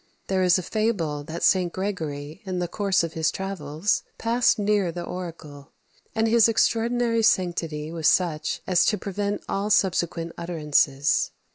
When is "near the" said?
4.57-5.03